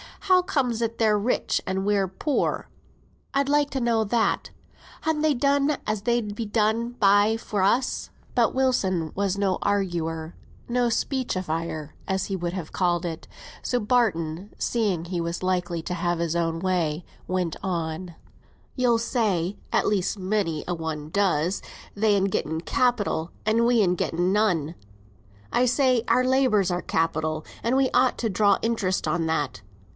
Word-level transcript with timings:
How 0.21 0.41
comes 0.41 0.81
it 0.81 0.97
they're 0.97 1.19
rich, 1.19 1.61
and 1.67 1.85
we're 1.85 2.07
poor? 2.07 2.69
I'd 3.33 3.49
like 3.49 3.69
to 3.71 3.81
know 3.81 4.03
that. 4.05 4.49
Han 5.01 5.21
they 5.21 5.33
done 5.35 5.77
as 5.85 6.03
they'd 6.03 6.33
be 6.35 6.45
done 6.45 6.91
by 6.91 7.35
for 7.37 7.61
us?" 7.61 8.09
But 8.33 8.55
Wilson 8.55 9.11
was 9.13 9.37
no 9.37 9.59
arguer; 9.61 10.33
no 10.69 10.87
speechifier 10.87 11.89
as 12.07 12.27
he 12.27 12.35
would 12.35 12.53
have 12.53 12.71
called 12.71 13.05
it. 13.05 13.27
So 13.61 13.79
Barton, 13.79 14.53
seeing 14.57 15.05
he 15.05 15.19
was 15.21 15.43
likely 15.43 15.81
to 15.83 15.93
have 15.93 16.19
it 16.19 16.23
his 16.23 16.35
own 16.35 16.59
way, 16.61 17.03
went 17.27 17.57
on. 17.61 18.15
"You'll 18.75 18.99
say 18.99 19.57
(at 19.71 19.85
least 19.85 20.17
many 20.17 20.63
a 20.67 20.73
one 20.73 21.09
does), 21.09 21.61
they'n 21.93 22.25
getten 22.25 22.61
capital 22.61 23.31
an' 23.45 23.65
we'n 23.65 23.95
getten 23.95 24.31
none. 24.31 24.75
I 25.51 25.65
say, 25.65 26.03
our 26.07 26.23
labour's 26.23 26.71
our 26.71 26.81
capital 26.81 27.45
and 27.61 27.75
we 27.75 27.89
ought 27.93 28.17
to 28.19 28.29
draw 28.29 28.57
interest 28.63 29.07
on 29.07 29.25
that. 29.27 29.61